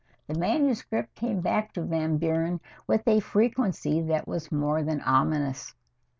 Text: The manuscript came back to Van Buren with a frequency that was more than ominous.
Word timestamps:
The 0.25 0.33
manuscript 0.33 1.13
came 1.13 1.41
back 1.41 1.73
to 1.73 1.83
Van 1.83 2.17
Buren 2.17 2.59
with 2.87 3.07
a 3.07 3.19
frequency 3.19 4.01
that 4.01 4.27
was 4.27 4.51
more 4.51 4.81
than 4.81 4.99
ominous. 5.01 5.75